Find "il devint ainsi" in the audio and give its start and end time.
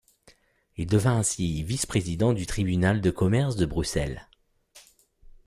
0.77-1.61